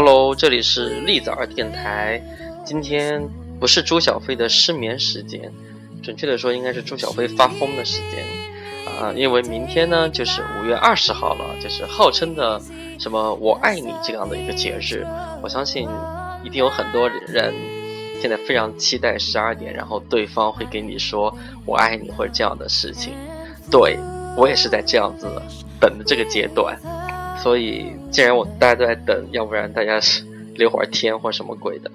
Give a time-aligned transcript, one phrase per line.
[0.00, 2.22] Hello，这里是栗子儿电台。
[2.64, 5.52] 今天不是朱小飞的失眠时间，
[6.04, 8.24] 准确的说应该是朱小飞发疯的时间
[8.96, 12.62] 啊、因为明天呢就是五月二十号了，就是号称的
[13.00, 15.04] 什么“我爱你”这样的一个节日。
[15.42, 15.88] 我相信
[16.44, 17.52] 一定有很多人
[18.20, 23.14] 现在非常期待十二点，然后对方会给你说“我爱你”或者这样的事情。
[23.68, 23.98] 对
[24.36, 25.26] 我也是在这样子
[25.80, 26.78] 等的这个阶段。
[27.42, 30.24] 所以，既然我大家都在等，要不然大家是
[30.54, 31.90] 聊会儿天或什么鬼的。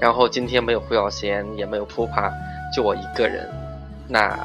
[0.00, 2.32] 然后今天没有胡小贤，也没有扑爬，
[2.74, 3.48] 就我一个人。
[4.08, 4.38] 那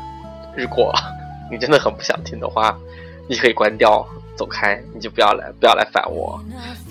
[0.55, 0.93] 如果
[1.51, 2.77] 你真的很不想听的话，
[3.27, 6.39] 你可以关掉，走开，你就不要来，不要来烦我。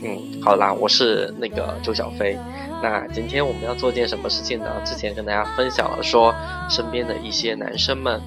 [0.02, 2.36] 嗯，好啦，我是那个周小飞。
[2.82, 4.70] 那今天我们要做件什么事情呢？
[4.84, 6.34] 之前跟大家分享了说
[6.68, 8.20] 身边的一些男生们。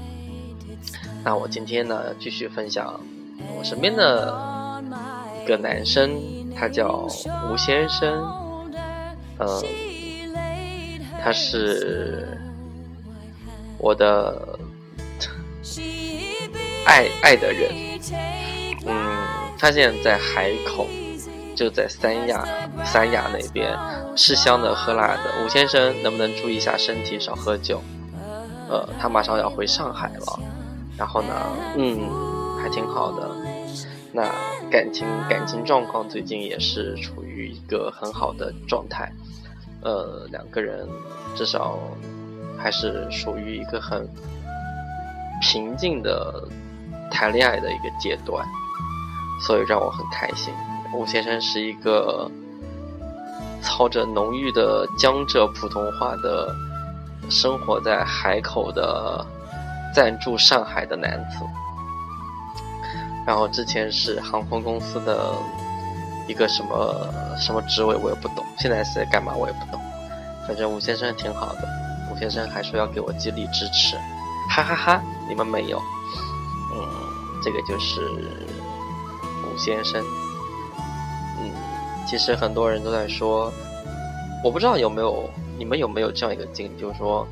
[1.23, 2.99] 那我今天呢，继续分享
[3.57, 4.81] 我身边的
[5.43, 6.11] 一个男生，
[6.55, 7.07] 他叫
[7.49, 8.09] 吴先生。
[9.39, 9.63] 嗯，
[11.23, 12.37] 他是
[13.77, 14.59] 我的
[16.85, 17.71] 爱爱的人。
[18.85, 19.17] 嗯，
[19.57, 20.87] 他现在在海口，
[21.55, 22.45] 就在三亚，
[22.83, 23.77] 三亚那边
[24.15, 25.43] 吃香的喝辣的。
[25.43, 27.81] 吴先生，能不能注意一下身体，少喝酒？
[28.69, 30.39] 呃，他马上要回上海了。
[30.97, 31.33] 然后呢，
[31.77, 31.97] 嗯，
[32.61, 33.29] 还挺好的。
[34.11, 34.23] 那
[34.71, 39.11] 感情感情状况最近也是处于一个很好的状态，
[39.81, 40.87] 呃，两个人
[41.35, 41.77] 至少
[42.57, 44.07] 还是属于一个很
[45.41, 46.47] 平静的
[47.11, 48.45] 谈恋爱的一个阶段，
[49.41, 50.53] 所以让我很开心。
[50.93, 52.29] 吴先生是一个
[53.61, 56.53] 操着浓郁的江浙普通话的，
[57.29, 59.25] 生活在海口的。
[59.91, 61.43] 暂住上海的男子，
[63.29, 65.31] 然后之前是航空公司的
[66.27, 67.07] 一个什么
[67.37, 69.79] 什么职位我也不懂，现在是在干嘛我也不懂。
[70.47, 71.69] 反正吴先生挺好的，
[72.11, 73.95] 吴先生还说要给我激励支持，
[74.49, 75.03] 哈哈哈！
[75.29, 75.77] 你们没有，
[76.73, 76.89] 嗯，
[77.43, 78.01] 这个就是
[79.45, 80.03] 吴先生。
[81.39, 81.51] 嗯，
[82.07, 83.53] 其实很多人都在说，
[84.43, 87.27] 我不知道有没有你们有没有这样一个经历，就是说。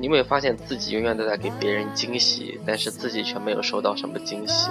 [0.00, 4.70] 你有没有发现自己永远都在给别人惊喜，但是自己却没有收到什么惊喜？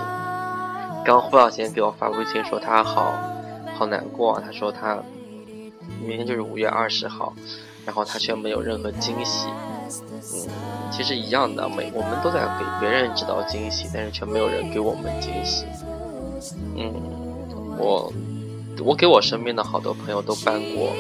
[1.03, 3.13] 刚胡小贤给我发微信说他好
[3.75, 5.03] 好难过，他说他
[6.01, 7.33] 明天就是五月二十号，
[7.85, 9.47] 然后他却没有任何惊喜。
[10.11, 10.47] 嗯，
[10.91, 15.66] 其实一样的，每我们都在给别人制造惊喜，但是却没有人给我们惊喜。
[16.77, 16.93] 嗯，
[17.77, 18.13] 我
[18.81, 20.93] 我给我身边的好多朋友都办过。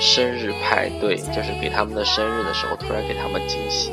[0.00, 3.92] 生日派对就是给他们的生日的时候突然给他们惊喜，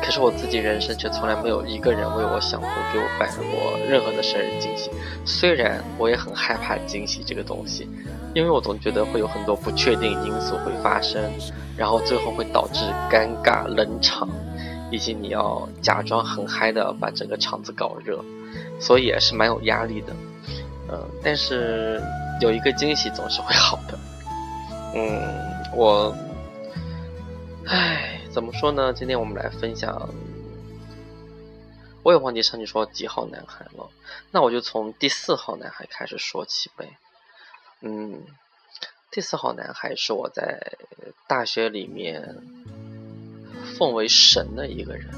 [0.00, 4.88] 可是我自己人生却从来没有一个人为我想过给我办过任何的生日惊喜。
[5.24, 7.88] 虽然我也很害怕惊喜这个东西，
[8.34, 11.20] 因为我总觉得会有很多不确定因素会发生，
[11.76, 14.28] 然后最后会导致尴尬冷场，
[14.92, 18.24] 以及你要假装很嗨的把整个场子搞热，
[18.78, 20.12] 所以也是蛮有压力的。
[20.88, 22.00] 嗯，但是
[22.40, 23.98] 有一个惊喜总是会好的。
[24.94, 26.16] 嗯，我，
[27.66, 28.92] 唉，怎么说呢？
[28.92, 30.08] 今天我们来分享，
[32.02, 33.90] 我也忘记上去说几号男孩了。
[34.30, 36.96] 那我就从第四号男孩开始说起呗。
[37.82, 38.22] 嗯，
[39.10, 40.78] 第四号男孩是我在
[41.26, 42.36] 大学里面
[43.76, 45.10] 奉为神的一个人。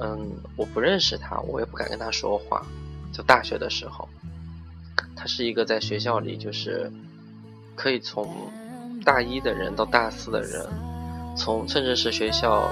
[0.00, 2.66] 嗯，我不认识他，我也不敢跟他说话。
[3.10, 4.06] 就大学的时候，
[5.16, 6.92] 他是一个在学校里就是。
[7.74, 8.28] 可以从
[9.04, 10.66] 大一的人到大四的人，
[11.36, 12.68] 从甚至是学校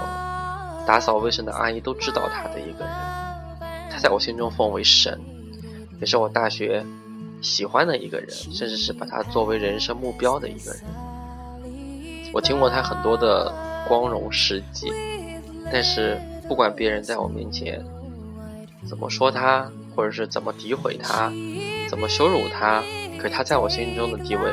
[0.87, 2.95] 打扫卫生的阿姨都知道他的一个人，
[3.91, 5.21] 他在我心中奉为神，
[6.01, 6.85] 也是我大学
[7.41, 10.83] 喜欢的一个人，甚至是把他作为人生目标的一个人。
[12.33, 13.53] 我听过他很多的
[13.87, 14.91] 光荣事迹，
[15.71, 16.19] 但是
[16.49, 17.85] 不管别人在我面前
[18.89, 21.31] 怎么说他，或者是怎么诋毁他，
[21.91, 22.83] 怎么羞辱他，
[23.21, 24.51] 可他在我心中的地位。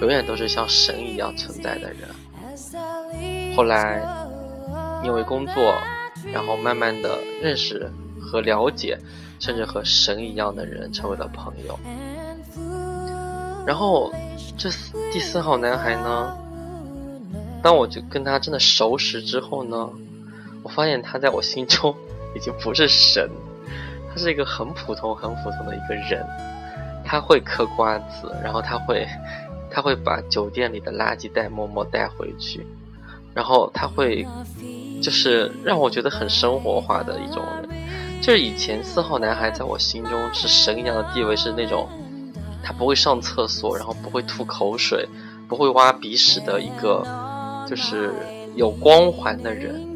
[0.00, 2.08] 永远都是像神一样存在的人。
[3.54, 4.02] 后来，
[5.02, 5.74] 因为工作，
[6.32, 7.90] 然后慢慢的认识
[8.20, 8.98] 和了解，
[9.38, 11.78] 甚至和神一样的人成为了朋友。
[13.66, 14.12] 然后，
[14.56, 14.70] 这
[15.12, 16.36] 第四号男孩呢，
[17.62, 19.90] 当我就跟他真的熟识之后呢，
[20.62, 21.94] 我发现他在我心中
[22.36, 23.28] 已经不是神，
[24.10, 26.24] 他是一个很普通、很普通的一个人，
[27.04, 29.06] 他会嗑瓜子，然后他会，
[29.76, 32.66] 他会把酒店里的垃圾袋默默带回去，
[33.34, 34.26] 然后他会，
[35.02, 37.68] 就是让我觉得很生活化的一种人。
[38.22, 41.86] 就是以前四号男孩在我心中是神一样的地位，是那种
[42.64, 45.06] 他不会上厕所，然后不会吐口水，
[45.46, 47.04] 不会挖鼻屎的一个，
[47.68, 48.14] 就是
[48.54, 49.92] 有光环的人。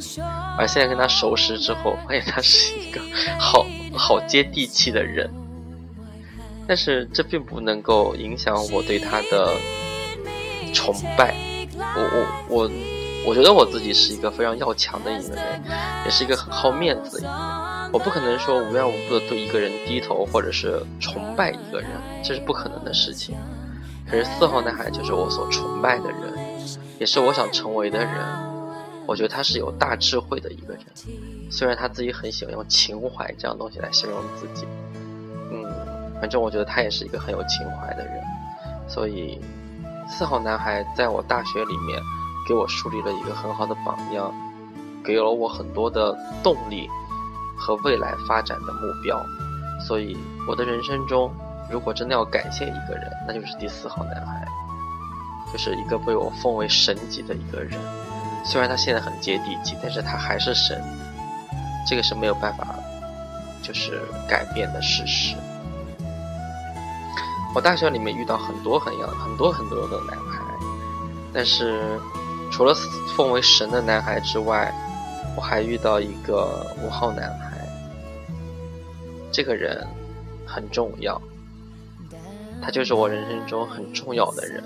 [0.58, 3.00] 而现在跟他熟识之后，发现他是一个
[3.38, 5.30] 好好接地气的人。
[6.70, 9.56] 但是这并不能够影响我对他的
[10.72, 11.34] 崇拜。
[11.76, 12.00] 我
[12.48, 12.70] 我我，
[13.26, 15.60] 我觉得我自己是一个非常要强的一个人，
[16.04, 17.90] 也是一个很好面子的一个人。
[17.92, 21.90] 我不可能说无缘无故的对一个人低头，或者是崇拜一个人，
[22.22, 23.34] 这是不可能的事情。
[24.08, 26.32] 可是四号男孩就是我所崇拜的人，
[27.00, 28.14] 也是我想成为的人。
[29.06, 30.84] 我觉得他是有大智慧的一个人，
[31.50, 34.68] 虽然他自己很喜欢用情怀这样东西来形容自己。
[36.20, 38.22] 反正我觉得他也是一个很有情怀的人。
[38.88, 39.40] 所以，
[40.08, 42.00] 四号男孩在我大学里面
[42.46, 44.32] 给我树立了一个很好的榜样，
[45.04, 46.88] 给了我很多的动力。
[47.62, 49.22] 和未来发展的目标，
[49.86, 50.16] 所以
[50.48, 51.30] 我的人生中，
[51.70, 54.48] 如果真的要感谢一个人，那就是第四号男孩，
[55.52, 57.78] 就是一个被我奉为神级的一个人。
[58.46, 60.82] 虽然他现在很接地气，但是他还是神，
[61.86, 62.66] 这个是没有办法，
[63.62, 65.36] 就是改变的事实。
[67.54, 70.40] 我大学里面遇到很多很样很多很多的男孩，
[71.32, 72.00] 但是
[72.50, 72.74] 除了
[73.16, 74.72] 奉为神的男孩之外，
[75.36, 77.50] 我还遇到一个五号男孩。
[79.32, 79.86] 这个人
[80.46, 81.20] 很重要，
[82.62, 84.62] 他就是我人生中很重要的人。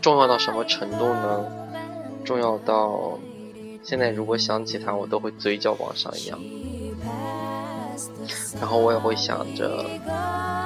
[0.00, 1.44] 重要到什么程度呢？
[2.24, 3.18] 重要到
[3.82, 6.38] 现在，如果想起他，我都会嘴角往上扬。
[8.60, 9.84] 然后我也会想着，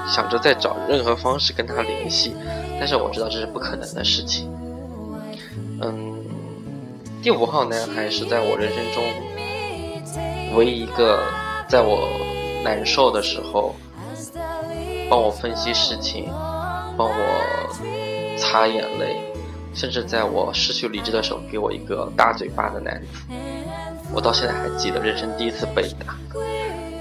[0.09, 2.35] 想着再找任何方式跟他联系，
[2.79, 4.51] 但是我知道这是不可能的事情。
[5.81, 6.19] 嗯，
[7.23, 9.03] 第五号男孩是在我人生中。
[10.55, 11.23] 唯一一个
[11.69, 12.09] 在我
[12.65, 13.75] 难受的时候
[15.11, 16.31] 帮我分析事情、
[16.97, 19.21] 帮我擦眼泪，
[19.75, 23.09] 甚至在我失去理智的时候给我一个大嘴巴的男子，
[24.13, 26.17] 我到现在还记得人生第一次被打。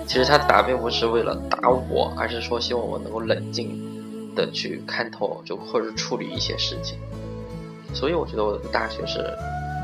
[0.07, 6.97] 其实他打并不是为了打我，而是说希望我能够冷静的去看透，就或者处理一些事情。
[7.93, 9.37] 所以我觉得我的大学是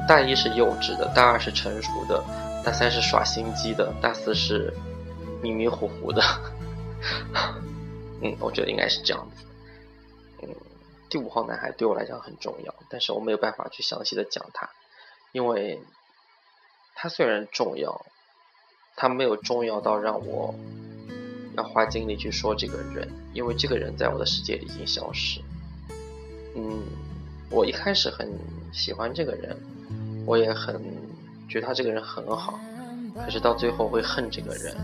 [0.08, 2.24] 大一是幼稚的，大二是成熟的。
[2.66, 4.74] 大三是耍心机的，大四是
[5.42, 6.24] 迷迷糊糊的，
[8.24, 9.44] 嗯，我觉得应该是这样子。
[10.42, 10.48] 嗯，
[11.10, 14.70] 第五号男孩对我来讲很重要，但是我没有办法去详细的讲他，
[15.34, 15.82] 因为
[16.96, 18.06] 他虽然重要，
[18.96, 20.54] 他没有重要到让我
[21.56, 25.42] 要花精力去说这个人，因为这个人在我的世界里已经消失。
[26.56, 26.84] 嗯，
[27.50, 28.32] 我一开始很
[28.72, 29.58] 喜欢这个人，
[30.26, 30.82] 我也很。
[31.50, 32.60] 觉得他这个人很好，
[33.14, 34.76] 可是到最后会恨这个人。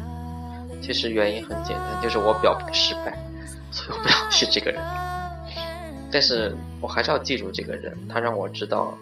[0.84, 3.18] 其实原因很简单，就是我表白失败，
[3.72, 4.80] 所以我不想提这个人。
[6.12, 8.96] 但是我还是要记住这个人，他让我知道，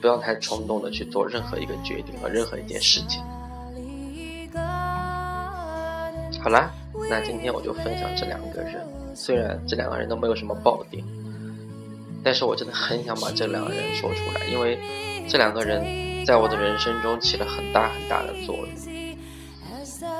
[0.00, 3.20] 不要太冲动的去做任何一个决定和任何一件事情。
[6.42, 6.70] 好啦，
[7.10, 8.86] 那今天我就分享这两个人。
[9.14, 11.04] 虽然这两个人都没有什么爆点，
[12.22, 14.78] 但是我真的很想把这两个人说出来，因为
[15.28, 16.04] 这两个人。
[16.26, 18.66] 在我的人生中起了很大很大的作用。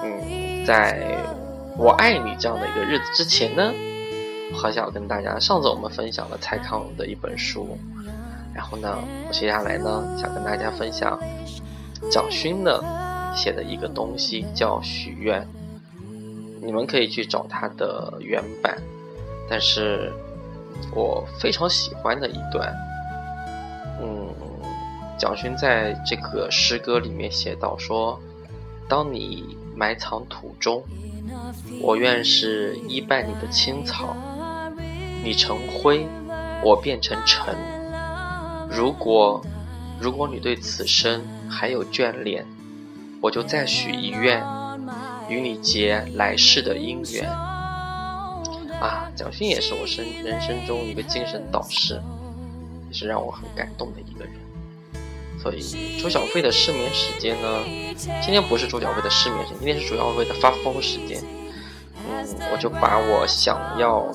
[0.04, 1.18] 嗯，在
[1.76, 3.72] 我爱你这样的一个日子之前呢，
[4.52, 7.76] 我很想跟大家，上次我们分享了蔡康永的一本书，
[8.54, 11.18] 然后呢，我接下来呢想跟大家分享
[12.08, 12.80] 蒋勋的
[13.34, 15.46] 写的一个东西，叫许愿。
[16.62, 18.76] 你们可以去找它的原版，
[19.48, 20.12] 但是
[20.94, 22.74] 我非常喜欢的一段，
[24.00, 24.26] 嗯。
[25.18, 28.20] 蒋勋在这个诗歌里面写到说
[28.86, 30.84] ：“当你埋藏土中，
[31.80, 34.14] 我愿是依伴你的青草；
[35.24, 36.06] 你成灰，
[36.62, 37.56] 我变成尘。
[38.68, 39.42] 如果，
[39.98, 42.44] 如果你对此生还有眷恋，
[43.26, 44.40] 我就再许一愿，
[45.28, 47.28] 与你结来世的姻缘。”
[48.80, 52.00] 啊，蒋勋也是我生人生中一个精神导师，
[52.88, 54.32] 也是让我很感动的一个人。
[55.42, 57.48] 所以，朱小飞的失眠时间呢？
[58.22, 61.20] 今天不是朱小飞的失眠时间，今天是朱小飞的发疯时间。
[62.08, 64.08] 嗯，我就把我想要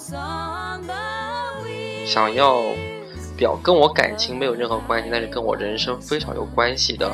[2.06, 2.64] 想要
[3.36, 7.14] 表跟我感情没有任何关系，但是跟我人生非常有关系的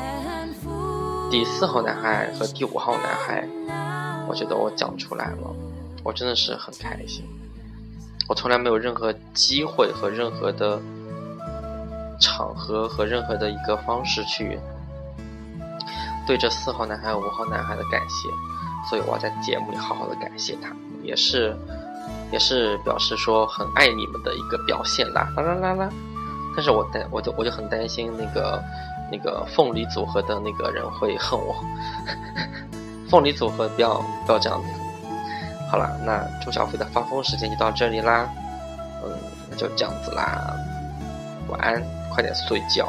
[1.30, 3.46] 第四号男孩和第五号男孩，
[4.26, 5.54] 我觉得我讲出来了，
[6.02, 7.22] 我真的是很开心。
[8.26, 10.80] 我从来没有任何机会和任何的
[12.18, 14.58] 场合和任何的一个方式去
[16.26, 18.30] 对这四号男孩、五号男孩的感谢，
[18.88, 21.54] 所以我要在节目里好好的感谢他，也是
[22.32, 25.90] 也是表示说很爱你们的一个表现啦啦啦啦啦。
[26.56, 28.62] 但是我担我就我就很担心那个。
[29.10, 31.54] 那个凤梨组合的那个人会恨我，
[33.10, 34.68] 凤梨组合不要不要这样子。
[35.70, 38.28] 好了，那朱小飞的发疯时间就到这里啦，
[39.04, 39.10] 嗯，
[39.50, 40.54] 那就这样子啦，
[41.48, 42.88] 晚安，快点睡觉。